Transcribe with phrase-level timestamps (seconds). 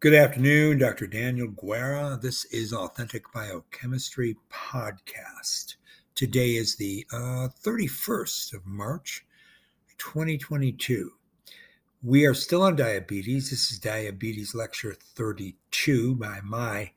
[0.00, 1.08] Good afternoon, Dr.
[1.08, 2.16] Daniel Guerra.
[2.22, 5.74] This is Authentic Biochemistry Podcast.
[6.14, 9.26] Today is the uh, 31st of March,
[9.98, 11.10] 2022.
[12.04, 13.50] We are still on diabetes.
[13.50, 16.92] This is Diabetes Lecture 32 by my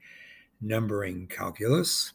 [0.61, 2.13] numbering calculus.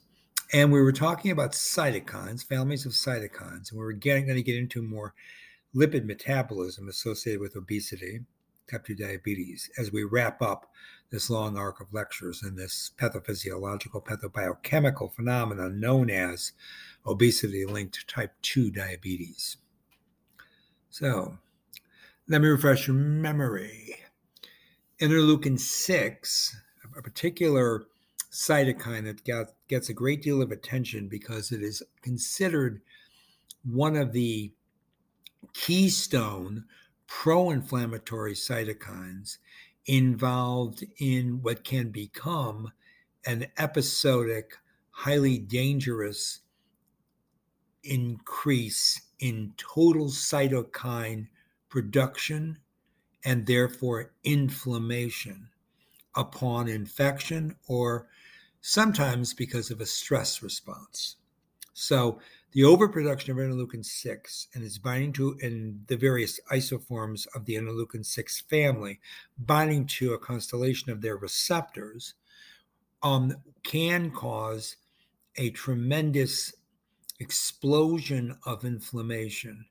[0.53, 4.43] And we were talking about cytokines, families of cytokines, and we were getting, going to
[4.45, 5.15] get into more
[5.75, 8.21] lipid metabolism associated with obesity
[8.71, 10.71] type 2 diabetes as we wrap up
[11.11, 16.53] this long arc of lectures in this pathophysiological, pathobiochemical phenomenon known as
[17.07, 19.57] obesity linked type 2 diabetes.
[20.91, 21.39] So,
[22.29, 23.97] let me refresh your memory.
[25.01, 26.57] Interleukin 6,
[26.97, 27.87] a particular
[28.33, 32.81] cytokine that got, gets a great deal of attention because it is considered
[33.65, 34.53] one of the
[35.55, 36.65] keystone
[37.07, 39.39] pro inflammatory cytokines
[39.87, 42.73] involved in what can become
[43.25, 44.57] an episodic,
[44.91, 46.41] highly dangerous
[47.85, 51.29] increase in total cytokine
[51.69, 52.59] production
[53.25, 55.49] and therefore inflammation
[56.15, 58.09] upon infection or
[58.61, 61.17] sometimes because of a stress response.
[61.75, 62.21] So,
[62.53, 67.55] the overproduction of interleukin 6 and its binding to in the various isoforms of the
[67.55, 69.01] interleukin 6 family
[69.39, 72.15] binding to a constellation of their receptors
[73.03, 74.77] um, can cause
[75.37, 76.55] a tremendous
[77.21, 79.67] explosion of inflammation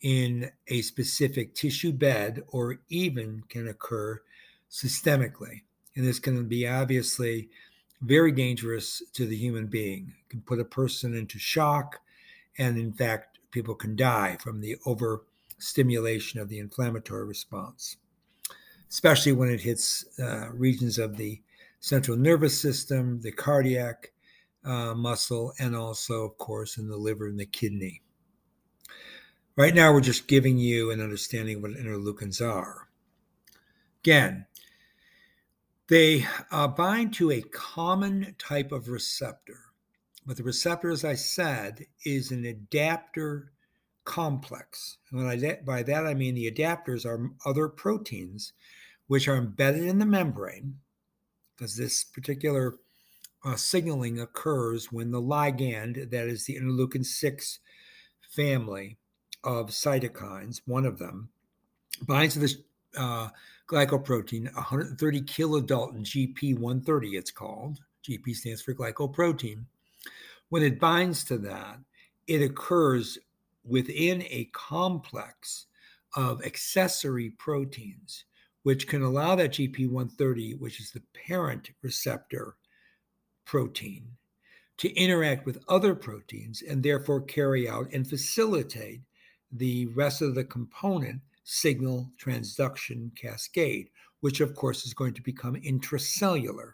[0.00, 4.20] in a specific tissue bed or even can occur
[4.70, 5.62] systemically.
[5.96, 7.48] And this can be obviously
[8.00, 10.14] very dangerous to the human being.
[10.20, 12.00] It can put a person into shock
[12.56, 17.96] and in fact, people can die from the overstimulation of the inflammatory response,
[18.90, 21.40] especially when it hits uh, regions of the
[21.80, 24.12] central nervous system, the cardiac
[24.64, 28.02] uh, muscle, and also, of course, in the liver and the kidney.
[29.56, 32.88] Right now, we're just giving you an understanding of what interleukins are.
[34.04, 34.46] Again,
[35.88, 39.67] they uh, bind to a common type of receptor
[40.28, 43.50] but the receptor, as I said, is an adapter
[44.04, 44.98] complex.
[45.10, 48.52] And I, by that, I mean the adapters are other proteins
[49.06, 50.80] which are embedded in the membrane,
[51.56, 52.74] because this particular
[53.42, 57.58] uh, signaling occurs when the ligand, that is the interleukin 6
[58.28, 58.98] family
[59.44, 61.30] of cytokines, one of them,
[62.02, 62.58] binds to this
[62.98, 63.28] uh,
[63.66, 67.78] glycoprotein, 130 kilodalton GP130, it's called.
[68.06, 69.64] GP stands for glycoprotein.
[70.48, 71.78] When it binds to that,
[72.26, 73.18] it occurs
[73.64, 75.66] within a complex
[76.16, 78.24] of accessory proteins,
[78.62, 82.56] which can allow that GP130, which is the parent receptor
[83.44, 84.06] protein,
[84.78, 89.00] to interact with other proteins and therefore carry out and facilitate
[89.52, 93.88] the rest of the component signal transduction cascade,
[94.20, 96.72] which of course is going to become intracellular.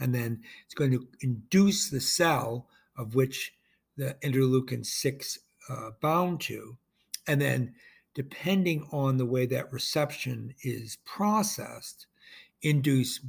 [0.00, 3.54] And then it's going to induce the cell of which
[3.96, 5.38] the interleukin 6
[5.68, 6.76] uh, bound to.
[7.26, 7.74] And then,
[8.14, 12.06] depending on the way that reception is processed,
[12.62, 13.20] induce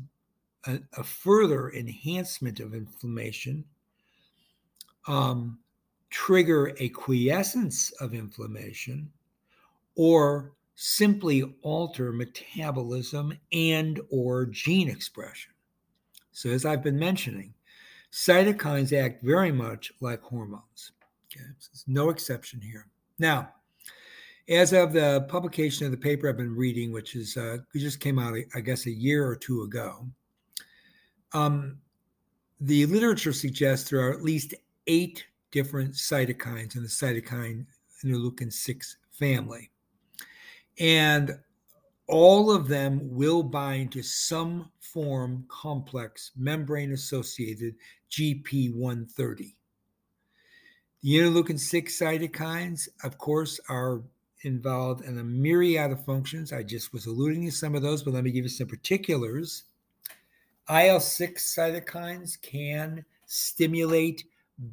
[0.65, 3.65] a, a further enhancement of inflammation,
[5.07, 5.59] um,
[6.09, 9.11] trigger a quiescence of inflammation,
[9.95, 15.51] or simply alter metabolism and or gene expression.
[16.31, 17.53] So as I've been mentioning,
[18.11, 20.91] Cytokines act very much like hormones.
[21.25, 22.87] Okay, so there's no exception here.
[23.19, 23.49] Now,
[24.47, 28.19] as of the publication of the paper I've been reading, which is uh, just came
[28.19, 30.07] out, I guess, a year or two ago,
[31.33, 31.79] um,
[32.61, 34.53] the literature suggests there are at least
[34.87, 37.65] eight different cytokines in the cytokine
[38.03, 39.71] interleukin 6 family.
[40.79, 41.39] And
[42.07, 47.75] all of them will bind to some form complex membrane associated
[48.11, 49.55] GP130.
[51.01, 54.01] The interleukin 6 cytokines, of course, are
[54.41, 56.53] involved in a myriad of functions.
[56.53, 59.63] I just was alluding to some of those, but let me give you some particulars.
[60.69, 64.23] IL 6 cytokines can stimulate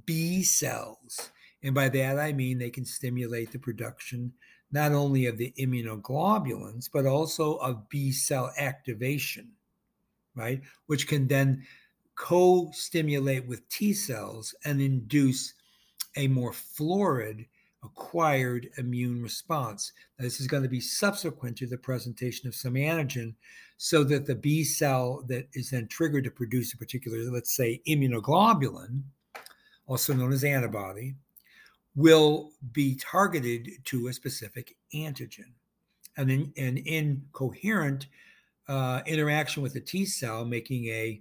[0.06, 1.30] B cells.
[1.62, 4.32] And by that, I mean they can stimulate the production
[4.72, 9.50] not only of the immunoglobulins, but also of B cell activation,
[10.34, 10.62] right?
[10.86, 11.64] Which can then
[12.14, 15.54] co stimulate with T cells and induce
[16.16, 17.46] a more florid
[17.84, 19.92] acquired immune response.
[20.18, 23.34] Now, this is going to be subsequent to the presentation of some antigen
[23.76, 27.82] so that the B cell that is then triggered to produce a particular, let's say,
[27.88, 29.02] immunoglobulin,
[29.86, 31.14] also known as antibody,
[31.94, 35.52] will be targeted to a specific antigen.
[36.16, 38.06] And in, and in coherent
[38.68, 41.20] uh, interaction with the T cell, making a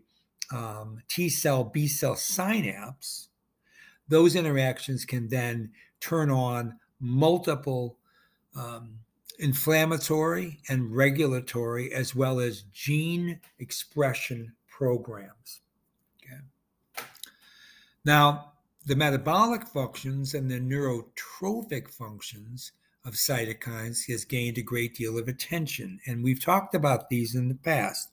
[0.53, 3.29] um, T cell B cell synapse,
[4.07, 7.97] those interactions can then turn on multiple
[8.55, 8.99] um,
[9.39, 15.61] inflammatory and regulatory, as well as gene expression programs.
[16.23, 16.41] Okay.
[18.05, 18.50] Now,
[18.85, 22.71] the metabolic functions and the neurotrophic functions
[23.05, 27.47] of cytokines has gained a great deal of attention, and we've talked about these in
[27.47, 28.11] the past.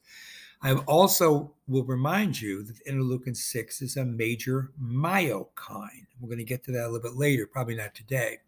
[0.61, 6.07] I also will remind you that interleukin 6 is a major myokine.
[6.21, 8.39] We're going to get to that a little bit later, probably not today.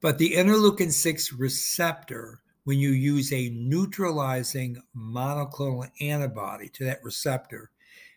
[0.00, 7.70] But the interleukin 6 receptor, when you use a neutralizing monoclonal antibody to that receptor,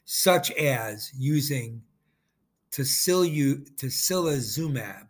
[0.05, 1.81] such as using
[2.83, 5.07] tocilizumab,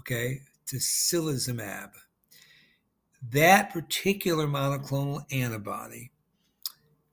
[0.00, 1.90] okay, tocilizumab,
[3.30, 6.10] that particular monoclonal antibody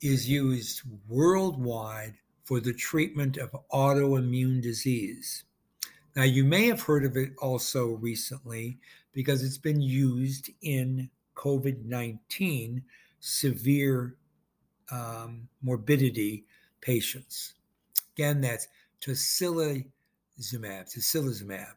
[0.02, 5.44] is used worldwide for the treatment of autoimmune disease.
[6.16, 8.78] Now, you may have heard of it also recently
[9.14, 12.84] because it's been used in COVID 19
[13.20, 14.16] severe
[14.92, 16.46] um, morbidity
[16.82, 17.54] patients.
[18.16, 18.68] Again, that's
[19.02, 19.84] tocilizumab,
[20.40, 21.76] tocilizumab.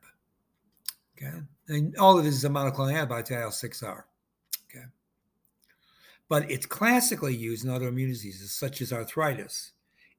[1.17, 1.37] Okay.
[1.69, 4.05] And all of this is a monoclonal antibody to IL-6R
[4.69, 4.85] Okay,
[6.29, 9.73] but it's classically used in autoimmune diseases such as arthritis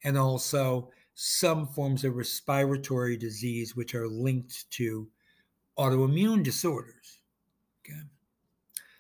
[0.03, 5.07] and also some forms of respiratory disease which are linked to
[5.77, 7.19] autoimmune disorders.
[7.85, 7.99] Okay.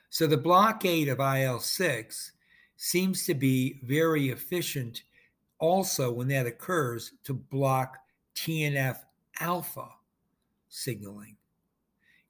[0.09, 2.31] So the blockade of IL 6
[2.75, 5.03] seems to be very efficient
[5.61, 7.97] also when that occurs to block
[8.35, 8.97] TNF
[9.39, 9.87] alpha
[10.67, 11.37] signaling.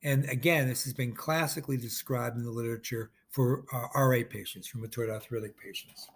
[0.03, 5.09] And again, this has been classically described in the literature for uh, RA patients, rheumatoid
[5.09, 6.09] arthritic patients.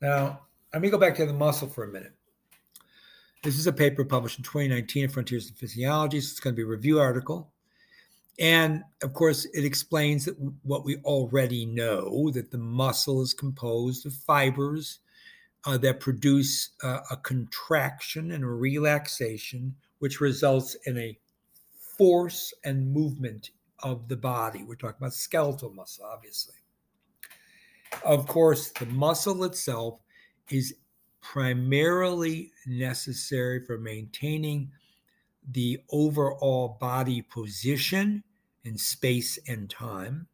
[0.00, 0.40] Now,
[0.72, 2.12] let me go back to the muscle for a minute.
[3.42, 6.20] This is a paper published in 2019 in Frontiers in Physiology.
[6.20, 7.50] So it's going to be a review article.
[8.38, 14.04] And of course, it explains that what we already know that the muscle is composed
[14.04, 14.98] of fibers
[15.66, 21.18] uh, that produce uh, a contraction and a relaxation, which results in a
[21.98, 23.50] force and movement
[23.82, 24.62] of the body.
[24.62, 26.54] We're talking about skeletal muscle, obviously.
[28.04, 30.00] Of course, the muscle itself
[30.50, 30.74] is
[31.20, 34.70] primarily necessary for maintaining
[35.50, 38.22] the overall body position
[38.64, 40.28] in space and time,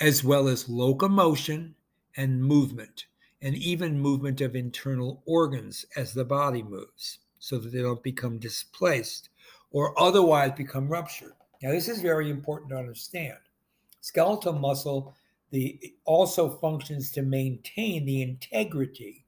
[0.00, 1.74] as well as locomotion
[2.16, 3.06] and movement,
[3.42, 8.38] and even movement of internal organs as the body moves, so that they don't become
[8.38, 9.28] displaced
[9.72, 11.34] or otherwise become ruptured.
[11.62, 13.38] Now, this is very important to understand.
[14.00, 15.14] Skeletal muscle
[15.50, 19.24] the, also functions to maintain the integrity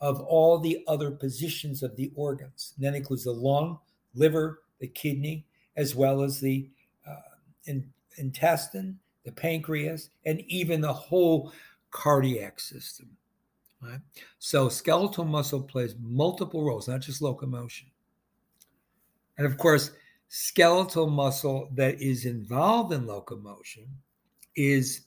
[0.00, 2.74] of all the other positions of the organs.
[2.76, 3.78] And that includes the lung,
[4.14, 6.68] liver, the kidney, as well as the
[7.06, 11.52] uh, in, intestine, the pancreas, and even the whole
[11.90, 13.08] cardiac system.
[13.80, 14.00] Right?
[14.38, 17.88] So skeletal muscle plays multiple roles, not just locomotion.
[19.36, 19.92] And of course,
[20.28, 23.86] skeletal muscle that is involved in locomotion
[24.56, 25.02] is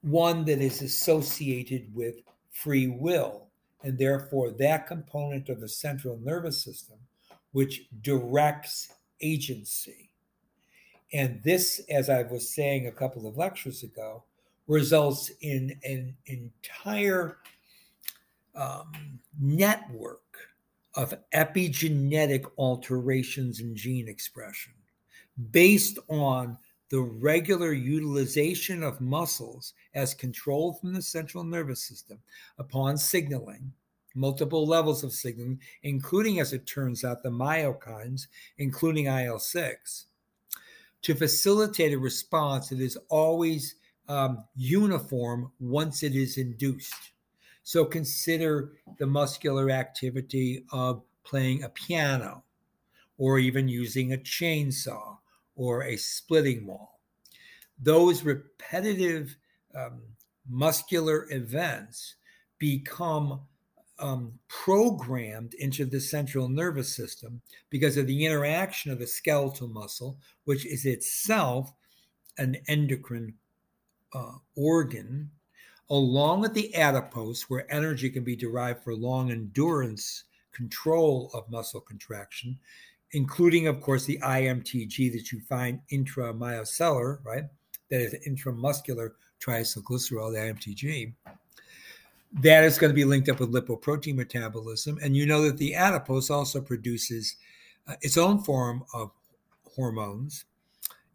[0.00, 2.16] one that is associated with
[2.50, 3.46] free will.
[3.84, 6.98] And therefore, that component of the central nervous system,
[7.52, 10.10] which directs agency.
[11.12, 14.24] And this, as I was saying a couple of lectures ago,
[14.66, 17.38] results in an entire
[18.54, 18.92] um,
[19.40, 20.20] network
[20.94, 24.72] of epigenetic alterations in gene expression
[25.50, 26.58] based on
[26.90, 32.18] the regular utilization of muscles as controlled from the central nervous system
[32.58, 33.72] upon signaling,
[34.14, 38.26] multiple levels of signaling, including, as it turns out, the myokines,
[38.58, 40.04] including IL 6,
[41.00, 43.76] to facilitate a response that is always
[44.08, 47.12] um, uniform once it is induced.
[47.62, 52.42] So consider the muscular activity of playing a piano
[53.18, 55.18] or even using a chainsaw
[55.54, 56.98] or a splitting maul.
[57.80, 59.36] Those repetitive
[59.74, 60.02] um,
[60.48, 62.16] muscular events
[62.58, 63.40] become
[63.98, 67.40] um, programmed into the central nervous system
[67.70, 71.72] because of the interaction of the skeletal muscle, which is itself
[72.38, 73.34] an endocrine
[74.14, 75.30] uh, organ,
[75.90, 81.80] along with the adipose, where energy can be derived for long endurance control of muscle
[81.80, 82.58] contraction,
[83.12, 87.44] including, of course, the IMTG that you find intramyocellular, right?
[87.90, 91.12] That is intramuscular triacylglycerol, the IMTG.
[92.40, 94.98] That is going to be linked up with lipoprotein metabolism.
[95.02, 97.36] And you know that the adipose also produces
[97.86, 99.10] uh, its own form of
[99.74, 100.44] hormones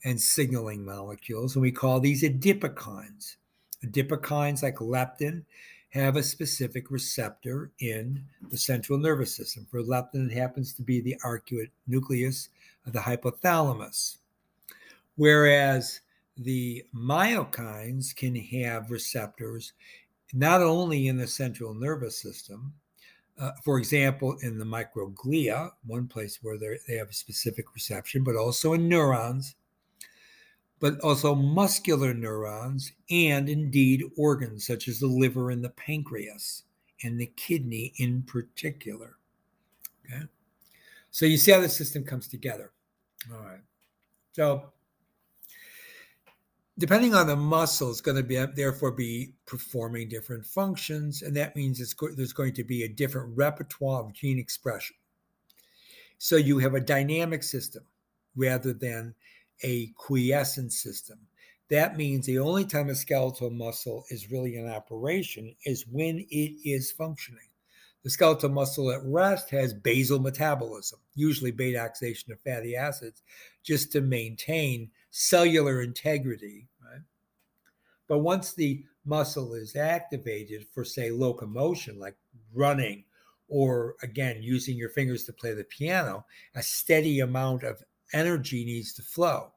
[0.04, 1.56] and signaling molecules.
[1.56, 3.36] And we call these adipokines.
[3.86, 5.44] Adipokines, like leptin,
[5.90, 9.68] have a specific receptor in the central nervous system.
[9.70, 12.50] For leptin, it happens to be the arcuate nucleus
[12.86, 14.18] of the hypothalamus.
[15.16, 16.02] Whereas
[16.38, 19.74] the myokines can have receptors
[20.34, 22.74] not only in the central nervous system,
[23.40, 28.36] uh, for example, in the microglia, one place where they have a specific reception, but
[28.36, 29.56] also in neurons,
[30.80, 36.64] but also muscular neurons, and indeed organs such as the liver and the pancreas,
[37.04, 39.18] and the kidney in particular.
[40.06, 40.24] Okay.
[41.12, 42.72] So you see how the system comes together.
[43.34, 43.62] All right.
[44.34, 44.72] So
[46.78, 51.56] depending on the muscle, it's going to be therefore be performing different functions, and that
[51.56, 54.96] means it's there's going to be a different repertoire of gene expression.
[56.20, 57.84] So you have a dynamic system
[58.36, 59.14] rather than
[59.64, 61.20] a quiescent system.
[61.70, 66.54] That means the only time a skeletal muscle is really in operation is when it
[66.64, 67.42] is functioning.
[68.04, 73.22] The skeletal muscle at rest has basal metabolism, usually beta oxidation of fatty acids,
[73.64, 76.70] just to maintain cellular integrity.
[76.82, 77.02] Right?
[78.08, 82.16] But once the muscle is activated for, say, locomotion, like
[82.54, 83.04] running,
[83.50, 87.84] or again, using your fingers to play the piano, a steady amount of
[88.14, 89.52] energy needs to flow.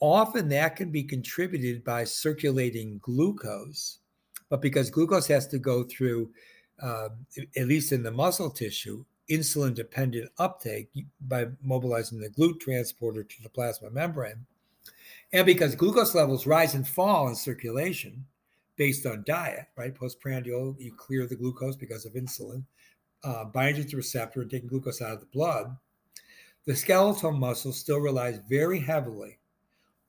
[0.00, 3.98] Often that can be contributed by circulating glucose,
[4.48, 6.30] but because glucose has to go through,
[6.82, 7.10] uh,
[7.56, 10.90] at least in the muscle tissue, insulin dependent uptake
[11.28, 14.46] by mobilizing the GLUT transporter to the plasma membrane.
[15.32, 18.24] And because glucose levels rise and fall in circulation
[18.76, 19.94] based on diet, right?
[19.94, 22.64] Postprandial, you clear the glucose because of insulin,
[23.22, 25.76] uh, binds to the receptor and taking glucose out of the blood.
[26.70, 29.40] The skeletal muscle still relies very heavily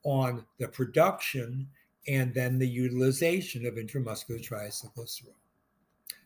[0.04, 1.68] on the production
[2.08, 5.34] and then the utilization of intramuscular triacylglycerol.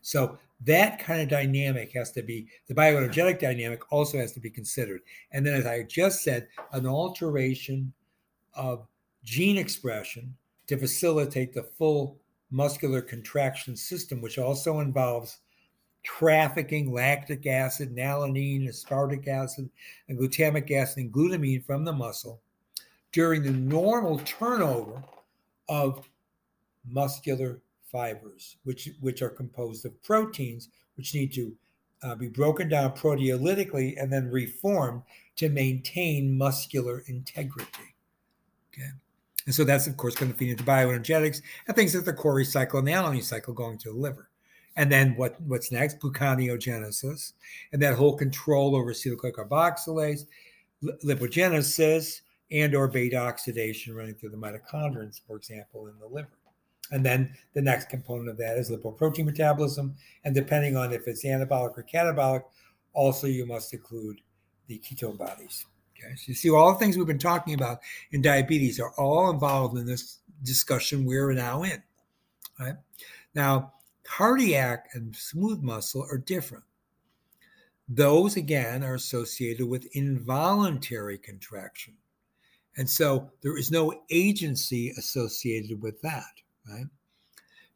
[0.02, 4.50] So that kind of dynamic has to be the bioenergetic dynamic also has to be
[4.50, 5.00] considered.
[5.32, 7.94] And then, as I just said, an alteration
[8.52, 8.86] of
[9.24, 12.18] gene expression to facilitate the full
[12.50, 15.38] muscular contraction system, which also involves
[16.06, 19.68] trafficking lactic acid, alanine, aspartic acid,
[20.08, 22.40] and glutamic acid and glutamine from the muscle
[23.10, 25.02] during the normal turnover
[25.68, 26.08] of
[26.88, 27.58] muscular
[27.90, 31.52] fibers, which, which are composed of proteins, which need to
[32.02, 35.02] uh, be broken down proteolytically and then reformed
[35.34, 37.94] to maintain muscular integrity.
[38.72, 38.90] Okay.
[39.46, 42.44] And so that's, of course, going to feed into bioenergetics and things like the Cori
[42.44, 44.28] cycle and the alanine cycle going to the liver.
[44.76, 45.98] And then what, what's next?
[46.00, 47.32] Gluconeogenesis
[47.72, 50.26] and that whole control over acetyl-CoA carboxylase,
[51.04, 56.28] lipogenesis, and or beta oxidation running through the mitochondria, for example, in the liver.
[56.92, 59.96] And then the next component of that is lipoprotein metabolism.
[60.24, 62.44] And depending on if it's anabolic or catabolic,
[62.92, 64.20] also you must include
[64.68, 65.66] the ketone bodies.
[65.98, 67.80] Okay, so you see all the things we've been talking about
[68.12, 71.82] in diabetes are all involved in this discussion we're now in.
[72.60, 72.74] Right
[73.34, 73.72] now,
[74.06, 76.64] cardiac and smooth muscle are different.
[77.88, 81.94] Those again are associated with involuntary contraction.
[82.76, 86.32] And so there is no agency associated with that,
[86.68, 86.86] right?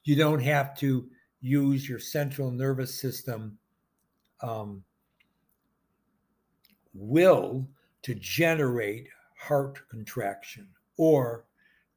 [0.05, 1.09] You don't have to
[1.41, 3.57] use your central nervous system
[4.43, 4.83] um,
[6.93, 7.67] will
[8.03, 9.09] to generate
[9.39, 11.45] heart contraction or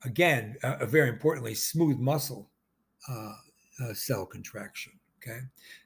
[0.06, 2.50] again uh, very importantly smooth muscle
[3.10, 3.34] uh,
[3.82, 5.40] uh, cell contraction okay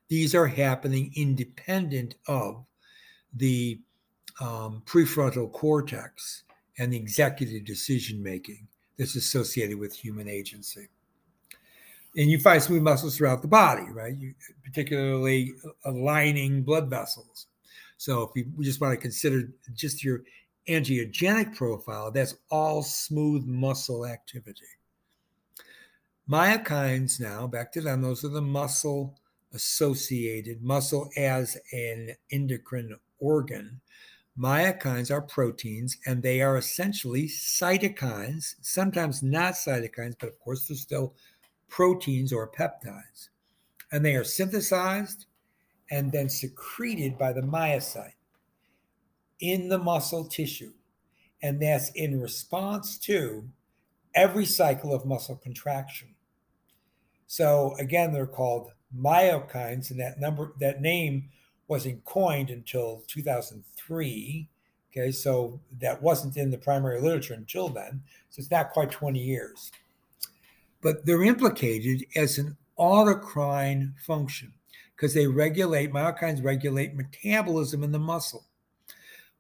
[0.09, 2.65] these are happening independent of
[3.33, 3.79] the
[4.39, 6.43] um, prefrontal cortex
[6.77, 8.67] and the executive decision making
[8.97, 10.87] that's associated with human agency.
[12.15, 14.15] And you find smooth muscles throughout the body, right?
[14.15, 15.53] You, particularly
[15.85, 17.47] aligning blood vessels.
[17.97, 20.23] So if you, just want to consider just your
[20.67, 24.65] angiogenic profile, that's all smooth muscle activity.
[26.29, 29.17] Myokines now, back to them, those are the muscle
[29.53, 33.79] associated muscle as an endocrine organ.
[34.37, 40.77] Myokines are proteins and they are essentially cytokines, sometimes not cytokines, but of course they're
[40.77, 41.15] still
[41.69, 43.29] proteins or peptides.
[43.91, 45.25] And they are synthesized
[45.89, 48.11] and then secreted by the myocyte
[49.39, 50.73] in the muscle tissue.
[51.41, 53.47] And that's in response to
[54.13, 56.09] every cycle of muscle contraction.
[57.27, 61.29] So again, they're called myokines, and that number, that name
[61.67, 64.49] wasn't coined until 2003.
[64.91, 68.01] Okay, so that wasn't in the primary literature until then.
[68.29, 69.71] So it's not quite 20 years.
[70.81, 74.53] But they're implicated as an autocrine function
[74.95, 78.45] because they regulate, myokines regulate metabolism in the muscle.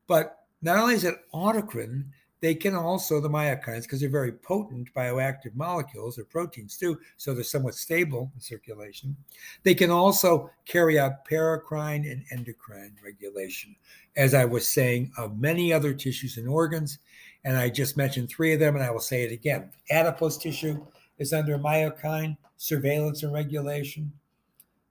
[0.05, 2.05] But not only is it autocrine,
[2.39, 7.33] they can also, the myokines, because they're very potent bioactive molecules or proteins too, so
[7.33, 9.15] they're somewhat stable in circulation.
[9.63, 13.75] They can also carry out paracrine and endocrine regulation,
[14.15, 16.99] as I was saying, of many other tissues and organs.
[17.43, 19.71] And I just mentioned three of them, and I will say it again.
[19.89, 20.85] Adipose tissue
[21.17, 24.11] is under myokine surveillance and regulation,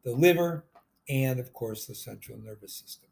[0.05, 0.65] the liver,
[1.09, 3.09] and of course, the central nervous system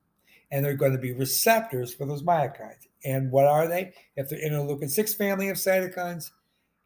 [0.54, 2.86] and they're going to be receptors for those myokines.
[3.04, 3.92] And what are they?
[4.16, 6.30] If they're interleukin 6 family of cytokines,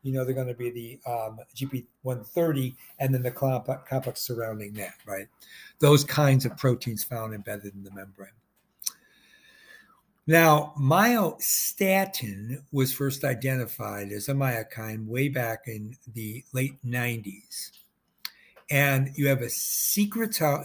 [0.03, 4.95] you know they're going to be the um, GP130 and then the complex surrounding that,
[5.07, 5.27] right?
[5.81, 8.31] Those kinds of proteins found embedded in the membrane.
[10.27, 17.71] Now, myostatin was first identified as a myokine way back in the late 90s.
[18.71, 20.61] And you have a secretome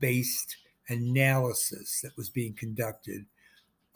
[0.00, 0.56] based
[0.88, 3.26] analysis that was being conducted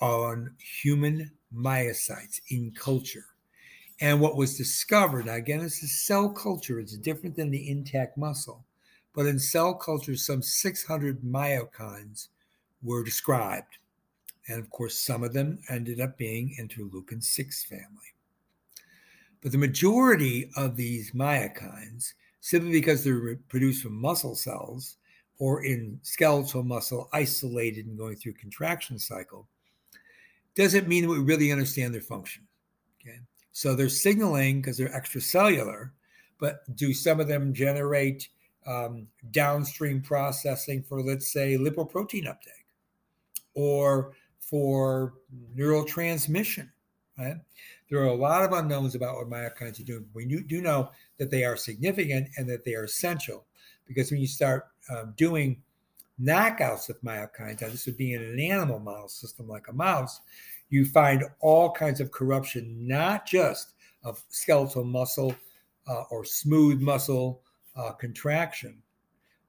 [0.01, 3.27] on human myocytes in culture.
[4.01, 8.17] And what was discovered, now again, this is cell culture, it's different than the intact
[8.17, 8.65] muscle.
[9.15, 12.29] But in cell culture, some 600 myokines
[12.83, 13.79] were described.
[14.49, 18.15] And of course, some of them ended up being interleukin 6 family.
[19.43, 24.97] But the majority of these myokines, simply because they're produced from muscle cells,
[25.39, 29.49] or in skeletal muscle isolated and going through contraction cycle
[30.55, 32.47] doesn't mean we really understand their function.
[33.01, 33.19] Okay.
[33.53, 35.91] So they're signaling because they're extracellular,
[36.39, 38.29] but do some of them generate
[38.67, 42.67] um, downstream processing for, let's say, lipoprotein uptake
[43.55, 45.15] or for
[45.55, 46.71] neural transmission?
[47.19, 47.37] Right?
[47.91, 50.07] There are a lot of unknowns about what myokines are doing.
[50.15, 53.47] We do know that they are significant and that they are essential
[53.87, 55.61] because when you start um, doing
[56.23, 60.21] knockouts of myokines, this would be in an animal model system like a mouse,
[60.69, 65.35] you find all kinds of corruption, not just of skeletal muscle
[65.89, 67.43] uh, or smooth muscle
[67.77, 68.77] uh, contraction,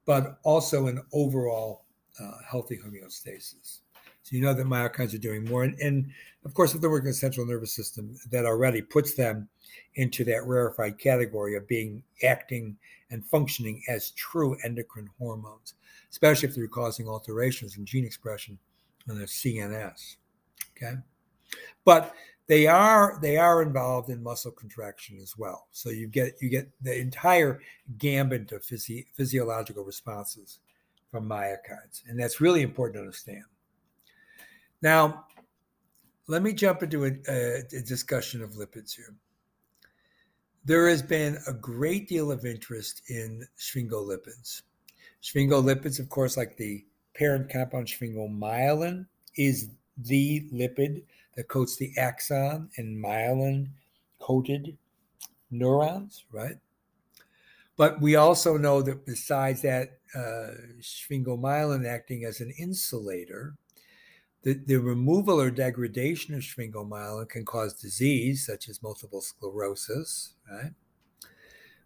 [0.04, 1.84] but also an overall
[2.20, 3.80] uh, healthy homeostasis.
[4.24, 5.64] So you know that myokines are doing more.
[5.64, 6.10] And, and
[6.44, 9.48] of course, if they're working in the central nervous system, that already puts them
[9.96, 12.76] into that rarefied category of being acting
[13.10, 15.74] and functioning as true endocrine hormones,
[16.12, 18.58] especially if they're causing alterations in gene expression
[19.08, 20.16] in the CNS.
[20.76, 20.94] Okay.
[21.84, 22.14] But
[22.46, 25.66] they are they are involved in muscle contraction as well.
[25.72, 27.60] So you get you get the entire
[27.98, 30.60] gambit of physi- physiological responses
[31.10, 33.44] from myokines, and that's really important to understand.
[34.80, 35.26] Now,
[36.26, 39.14] let me jump into a, a, a discussion of lipids here
[40.64, 44.62] there has been a great deal of interest in sphingolipids.
[45.22, 49.06] Sphingolipids, of course, like the parent compound sphingomyelin,
[49.36, 51.02] is the lipid
[51.36, 53.68] that coats the axon and myelin
[54.18, 54.76] coated
[55.50, 56.56] neurons, right?
[57.76, 63.54] But we also know that besides that, uh, sphingomyelin acting as an insulator,
[64.42, 70.72] the, the removal or degradation of sphingomyelin can cause disease such as multiple sclerosis, right?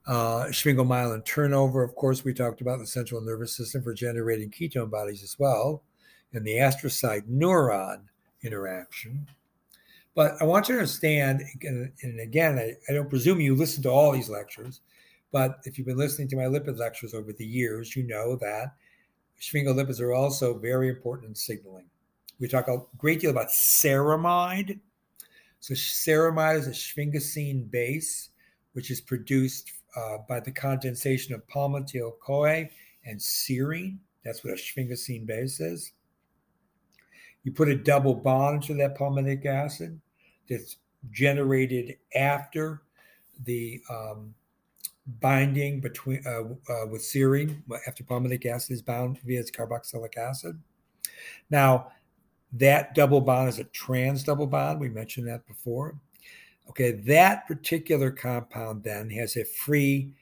[0.07, 4.91] Uh, sphingomyelin turnover, of course, we talked about the central nervous system for generating ketone
[4.91, 5.83] bodies as well,
[6.33, 8.03] and the astrocyte neuron
[8.43, 9.27] interaction.
[10.15, 13.91] But I want you to understand, and again, I, I don't presume you listen to
[13.91, 14.81] all these lectures,
[15.33, 18.75] but if you've been listening to my lipid lectures over the years, you know that
[19.41, 21.85] sphingolipids are also very important in signaling.
[22.39, 24.79] We talk a great deal about ceramide.
[25.61, 28.31] So ceramide is a sphingosine base,
[28.73, 32.69] which is produced uh, by the condensation of palmitoyl CoA
[33.05, 33.99] and serine.
[34.25, 35.93] That's what a sphingosine base is.
[37.45, 40.01] You put a double bond to that palmitic acid
[40.49, 40.77] that's
[41.13, 42.83] generated after
[43.45, 44.35] the um,
[45.21, 46.41] binding between uh,
[46.73, 50.61] uh, with serine after palmitic acid is bound via its carboxylic acid.
[51.51, 51.93] Now,
[52.53, 54.81] that double bond is a trans double bond.
[54.81, 55.97] We mentioned that before.
[56.69, 60.13] Okay, that particular compound then has a free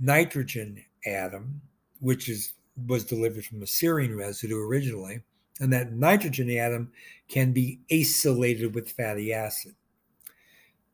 [0.00, 1.60] nitrogen atom,
[2.00, 2.54] which is
[2.86, 5.20] was delivered from a serine residue originally,
[5.60, 6.92] and that nitrogen atom
[7.28, 9.74] can be acylated with fatty acid.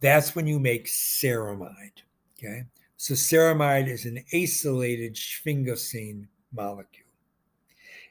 [0.00, 2.02] That's when you make ceramide.
[2.38, 2.64] Okay,
[2.96, 7.06] so ceramide is an acylated sphingosine molecule,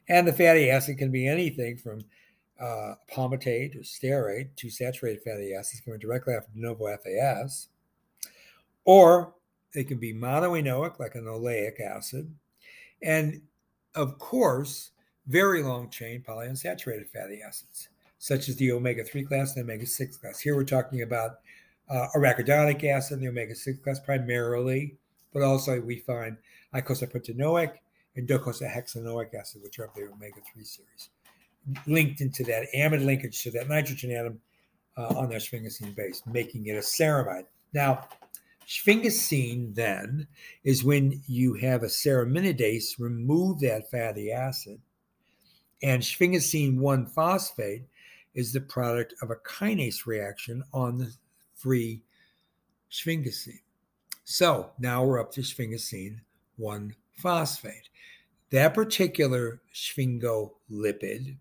[0.07, 2.01] and the fatty acid can be anything from
[2.63, 7.67] uh, palmitate or stearate, two saturated fatty acids coming directly after de novo FAS,
[8.85, 9.33] or
[9.73, 12.33] they can be monoenoic, like an oleic acid,
[13.01, 13.41] and
[13.95, 14.91] of course,
[15.27, 20.17] very long chain polyunsaturated fatty acids, such as the omega 3 class and omega 6
[20.17, 20.39] class.
[20.39, 21.39] Here we're talking about
[21.89, 24.95] uh, arachidonic acid, and the omega 6 class primarily,
[25.33, 26.37] but also we find
[26.73, 27.73] eicosapentaenoic
[28.15, 31.09] and docosahexaenoic acid, which are of the omega 3 series
[31.87, 34.39] linked into that amide linkage to that nitrogen atom
[34.97, 37.45] uh, on their sphingosine base, making it a ceramide.
[37.73, 38.07] Now,
[38.67, 40.27] sphingosine then
[40.63, 44.79] is when you have a ceramidase remove that fatty acid,
[45.81, 47.83] and sphingosine 1 phosphate
[48.33, 51.13] is the product of a kinase reaction on the
[51.55, 52.01] free
[52.91, 53.61] sphingosine.
[54.23, 56.21] So now we're up to sphingosine
[56.57, 57.89] 1 phosphate.
[58.51, 61.37] That particular sphingolipid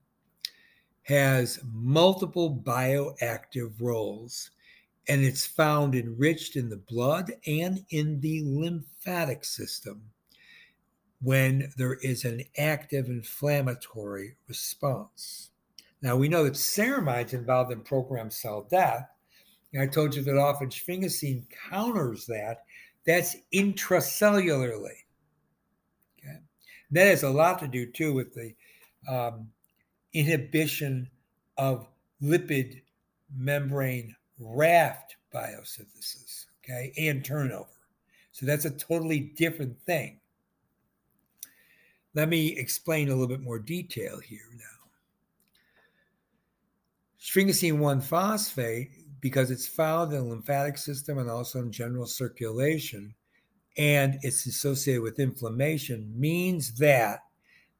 [1.02, 4.50] has multiple bioactive roles
[5.08, 10.02] and it's found enriched in the blood and in the lymphatic system
[11.20, 15.50] when there is an active inflammatory response.
[16.02, 19.08] Now, we know that ceramides involved in programmed cell death.
[19.72, 22.64] And I told you that often sphingosine counters that.
[23.06, 24.98] That's intracellularly.
[26.18, 26.38] Okay?
[26.90, 28.54] That has a lot to do, too, with the
[29.08, 29.48] um,
[30.12, 31.10] inhibition
[31.56, 31.88] of
[32.22, 32.82] lipid
[33.34, 37.68] membrane raft biosynthesis, okay, and turnover.
[38.32, 40.20] So that's a totally different thing.
[42.14, 44.64] Let me explain a little bit more detail here now.
[47.20, 53.14] Sphingosine 1 phosphate, because it's found in the lymphatic system and also in general circulation,
[53.78, 57.20] and it's associated with inflammation, means that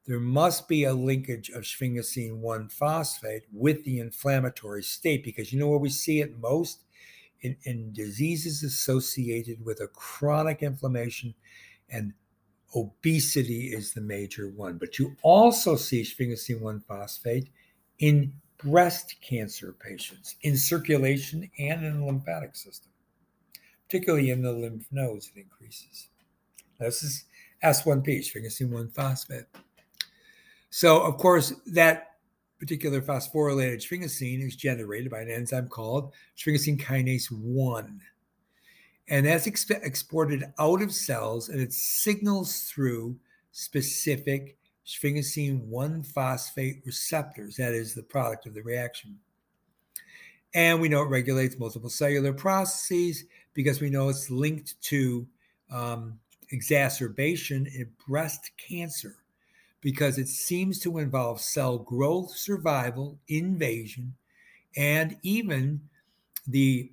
[0.05, 5.59] there must be a linkage of sphingosine 1 phosphate with the inflammatory state because you
[5.59, 6.83] know where we see it most?
[7.41, 11.33] In, in diseases associated with a chronic inflammation
[11.89, 12.13] and
[12.75, 14.77] obesity is the major one.
[14.77, 17.49] But you also see sphingosine 1 phosphate
[17.99, 22.91] in breast cancer patients, in circulation and in the lymphatic system,
[23.87, 26.07] particularly in the lymph nodes, it increases.
[26.79, 27.25] This is
[27.63, 29.45] S1P, sphingosine 1 phosphate.
[30.75, 32.15] So, of course, that
[32.59, 38.01] particular phosphorylated sphingosine is generated by an enzyme called sphingosine kinase 1.
[39.07, 43.19] And that's exp- exported out of cells and it signals through
[43.51, 47.55] specific sphingosine 1 phosphate receptors.
[47.57, 49.19] That is the product of the reaction.
[50.55, 55.27] And we know it regulates multiple cellular processes because we know it's linked to
[55.69, 56.17] um,
[56.49, 59.17] exacerbation in breast cancer
[59.83, 64.15] because it seems to involve cell growth, survival, invasion,
[64.77, 65.81] and even
[66.47, 66.89] the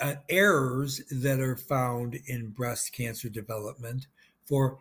[0.00, 4.06] uh, errors that are found in breast cancer development
[4.46, 4.78] for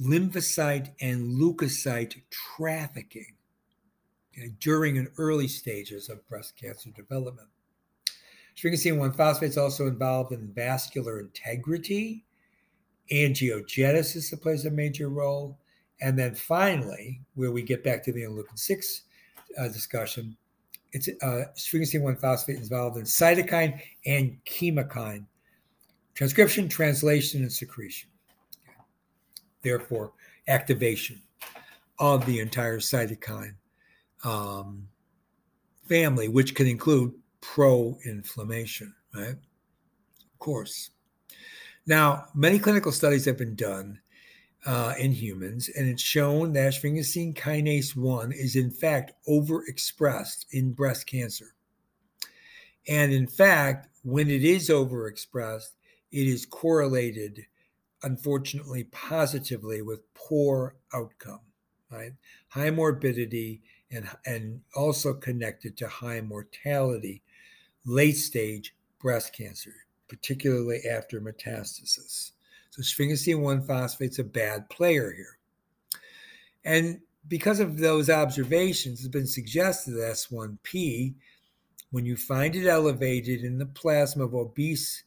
[0.00, 3.34] lymphocyte and leukocyte trafficking
[4.36, 7.48] okay, during an early stages of breast cancer development.
[8.56, 12.24] Sphingosine 1 phosphate is also involved in vascular integrity.
[13.12, 15.58] Angiogenesis plays a major role.
[16.00, 19.02] And then finally, where we get back to the interleukin 6
[19.58, 20.36] uh, discussion,
[20.92, 25.26] it's uh, sphingosine 1 phosphate involved in cytokine and chemokine
[26.18, 28.10] transcription, translation, and secretion.
[29.62, 30.12] Therefore,
[30.48, 31.22] activation
[32.00, 33.54] of the entire cytokine
[34.24, 34.88] um,
[35.88, 39.36] family, which can include pro inflammation, right?
[39.36, 40.90] Of course.
[41.86, 44.00] Now, many clinical studies have been done
[44.66, 50.72] uh, in humans, and it's shown that sphingosine kinase 1 is in fact overexpressed in
[50.72, 51.54] breast cancer.
[52.88, 55.74] And in fact, when it is overexpressed,
[56.10, 57.46] it is correlated,
[58.02, 61.40] unfortunately, positively with poor outcome,
[61.90, 62.12] right?
[62.48, 67.22] High morbidity and, and also connected to high mortality,
[67.84, 69.74] late stage breast cancer,
[70.08, 72.32] particularly after metastasis.
[72.78, 75.38] So sphingosine 1 phosphate's a bad player here.
[76.64, 81.14] And because of those observations, it's been suggested that S1P,
[81.90, 85.02] when you find it elevated in the plasma of obese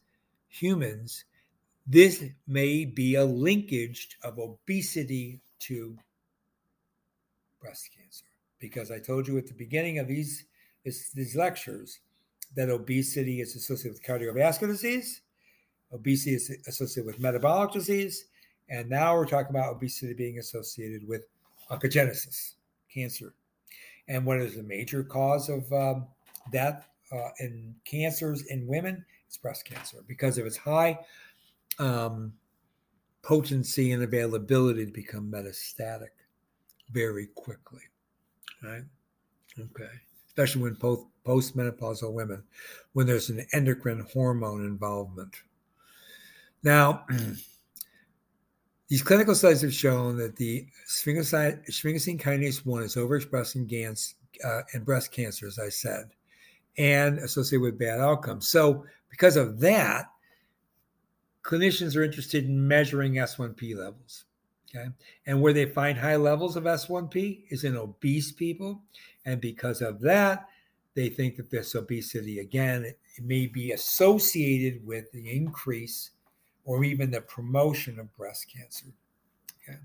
[0.48, 1.24] humans,
[1.86, 5.96] this may be a linkage of obesity to
[7.58, 8.26] breast cancer.
[8.58, 10.44] Because I told you at the beginning of these,
[10.84, 12.00] these lectures
[12.54, 15.22] that obesity is associated with cardiovascular disease,
[15.92, 18.26] obesity is associated with metabolic disease,
[18.68, 21.26] and now we're talking about obesity being associated with
[21.70, 22.54] oncogenesis,
[22.92, 23.34] cancer.
[24.08, 26.06] And what is the major cause of um,
[26.50, 29.04] death uh, in cancers in women?
[29.26, 30.98] It's breast cancer because of its high
[31.78, 32.32] um,
[33.22, 36.10] potency and availability to become metastatic
[36.90, 37.82] very quickly.
[38.62, 38.82] Right?
[39.58, 39.90] Okay.
[40.26, 42.42] Especially when post postmenopausal women,
[42.94, 45.36] when there's an endocrine hormone involvement.
[46.62, 47.06] Now,
[48.88, 54.62] these clinical studies have shown that the sphingosine, kinase 1 is overexpressed in, GANS, uh,
[54.80, 56.10] breast cancer, as I said,
[56.78, 58.48] and associated with bad outcomes.
[58.48, 60.06] So, because of that,
[61.42, 64.24] clinicians are interested in measuring S1P levels.
[64.74, 64.88] Okay.
[65.26, 68.82] And where they find high levels of S1P is in obese people.
[69.26, 70.48] And because of that,
[70.94, 76.10] they think that this obesity, again, it, it may be associated with the increase
[76.64, 78.86] or even the promotion of breast cancer.
[79.68, 79.78] Okay.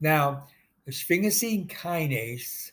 [0.00, 0.46] Now,
[0.84, 2.72] the sphingosine kinase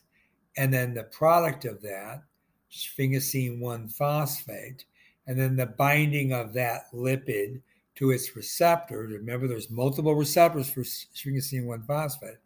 [0.58, 2.24] and then the product of that,
[2.72, 4.86] sphingosine 1 phosphate,
[5.28, 7.62] and then the binding of that lipid
[7.96, 9.04] to its receptor.
[9.04, 12.38] Remember, there's multiple receptors for sphingosine 1 phosphate,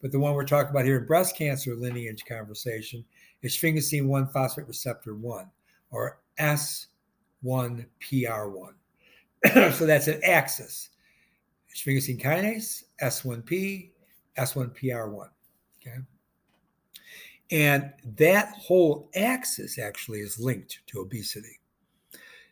[0.00, 3.04] but the one we're talking about here in breast cancer lineage conversation
[3.42, 5.50] is sphingosine 1 phosphate receptor 1,
[5.90, 8.74] or S1PR1.
[9.72, 10.90] so that's an axis.
[11.74, 13.90] Sphingosine kinase, S1P,
[14.38, 15.28] S1PR1.
[15.80, 15.98] Okay.
[17.50, 21.58] And that whole axis actually is linked to obesity.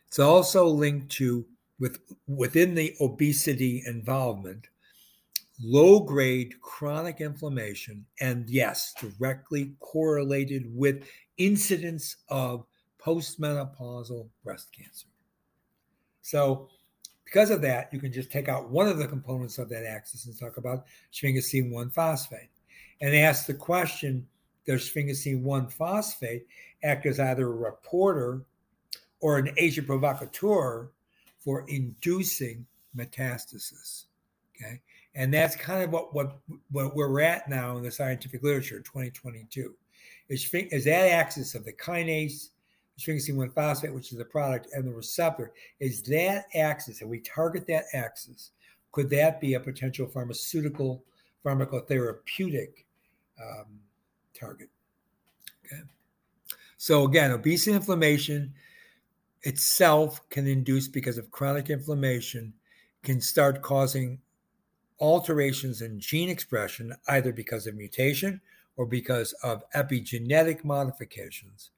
[0.07, 1.45] It's also linked to
[1.79, 4.67] with within the obesity involvement,
[5.63, 12.65] low grade chronic inflammation, and yes, directly correlated with incidence of
[13.01, 15.07] postmenopausal breast cancer.
[16.21, 16.69] So
[17.31, 20.25] because of that, you can just take out one of the components of that axis
[20.25, 22.49] and talk about sphingosine 1 phosphate
[23.01, 24.27] and ask the question
[24.65, 26.47] does sphingosine 1 phosphate
[26.83, 28.45] act as either a reporter
[29.19, 30.89] or an agent provocateur
[31.39, 32.65] for inducing
[32.97, 34.05] metastasis?
[34.55, 34.81] Okay.
[35.13, 36.39] And that's kind of what, what,
[36.71, 39.73] what we're at now in the scientific literature, in 2022.
[40.29, 42.49] Is, is that axis of the kinase
[42.99, 47.19] sphingosine 1 phosphate, which is the product, and the receptor, is that axis, and we
[47.21, 48.51] target that axis,
[48.91, 51.03] could that be a potential pharmaceutical,
[51.45, 52.85] pharmacotherapeutic
[53.41, 53.79] um,
[54.33, 54.69] target?
[55.65, 55.81] Okay.
[56.77, 58.53] So again, obesity inflammation
[59.43, 62.53] itself can induce because of chronic inflammation,
[63.03, 64.19] can start causing
[64.99, 68.41] alterations in gene expression, either because of mutation
[68.75, 71.71] or because of epigenetic modifications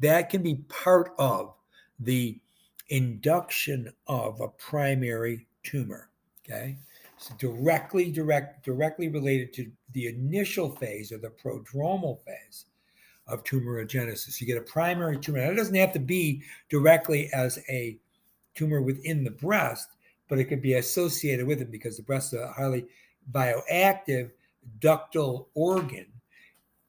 [0.00, 1.54] that can be part of
[2.00, 2.40] the
[2.88, 6.10] induction of a primary tumor.
[6.44, 6.76] Okay.
[7.18, 12.66] So directly, direct, directly related to the initial phase or the prodromal phase
[13.26, 14.40] of tumorigenesis.
[14.40, 15.40] You get a primary tumor.
[15.40, 17.98] Now, it doesn't have to be directly as a
[18.54, 19.88] tumor within the breast,
[20.28, 22.86] but it could be associated with it because the breast is a highly
[23.32, 24.30] bioactive
[24.80, 26.06] ductal organ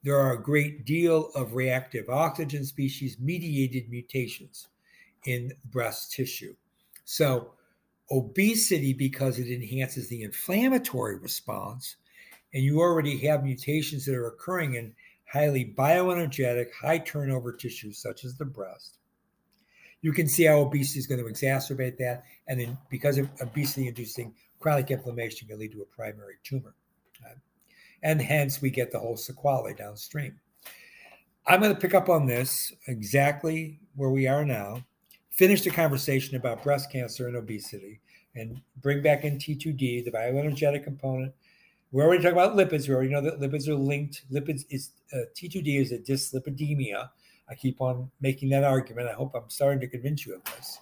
[0.03, 4.67] there are a great deal of reactive oxygen species mediated mutations
[5.25, 6.55] in breast tissue.
[7.05, 7.51] So,
[8.11, 11.97] obesity, because it enhances the inflammatory response,
[12.53, 14.93] and you already have mutations that are occurring in
[15.31, 18.97] highly bioenergetic, high turnover tissues such as the breast.
[20.01, 22.23] You can see how obesity is going to exacerbate that.
[22.47, 26.73] And then, because of obesity inducing chronic inflammation, can lead to a primary tumor
[27.25, 27.35] uh,
[28.03, 30.39] and hence we get the whole sequelae downstream.
[31.47, 34.83] I'm going to pick up on this exactly where we are now,
[35.31, 38.01] finish the conversation about breast cancer and obesity,
[38.35, 41.33] and bring back in T2D, the bioenergetic component.
[41.91, 42.87] We're already talking about lipids.
[42.87, 44.25] We already know that lipids are linked.
[44.31, 47.09] Lipids is uh, T2D is a dyslipidemia.
[47.49, 49.09] I keep on making that argument.
[49.09, 50.77] I hope I'm starting to convince you of this.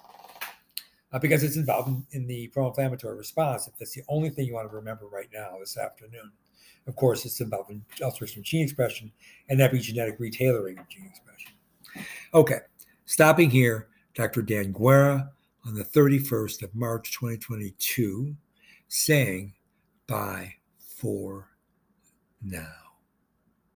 [1.13, 3.67] Uh, because it's involved in, in the pro-inflammatory response.
[3.67, 6.31] If that's the only thing you want to remember right now this afternoon.
[6.87, 7.69] Of course, it's about
[8.01, 9.11] alteration of gene expression
[9.49, 11.51] and epigenetic retailoring of gene expression.
[12.33, 12.59] Okay,
[13.05, 14.41] stopping here, Dr.
[14.41, 15.31] Dan Guerra
[15.65, 18.35] on the 31st of March 2022
[18.87, 19.53] saying
[20.07, 21.49] bye for
[22.41, 22.86] now.